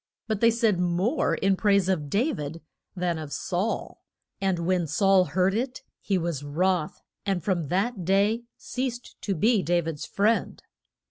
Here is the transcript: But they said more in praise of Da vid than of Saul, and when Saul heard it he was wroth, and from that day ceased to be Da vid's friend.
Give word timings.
But 0.27 0.41
they 0.41 0.49
said 0.49 0.79
more 0.79 1.35
in 1.35 1.55
praise 1.55 1.87
of 1.87 2.09
Da 2.09 2.31
vid 2.33 2.63
than 2.95 3.19
of 3.19 3.31
Saul, 3.31 4.01
and 4.41 4.65
when 4.65 4.87
Saul 4.87 5.25
heard 5.25 5.53
it 5.53 5.83
he 5.99 6.17
was 6.17 6.43
wroth, 6.43 6.99
and 7.23 7.43
from 7.43 7.67
that 7.67 8.03
day 8.03 8.45
ceased 8.57 9.15
to 9.21 9.35
be 9.35 9.61
Da 9.61 9.79
vid's 9.81 10.07
friend. 10.07 10.63